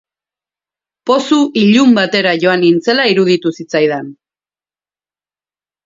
Pozu 1.09 1.37
ilun 1.65 1.93
batera 1.99 2.33
joan 2.47 2.63
nintzela 2.65 3.07
iruditu 3.13 3.55
zitzaidan. 3.61 4.13